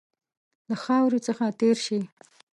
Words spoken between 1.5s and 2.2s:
تېر شي.